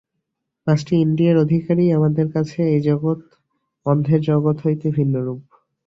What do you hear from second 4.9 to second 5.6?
ভিন্নরূপ।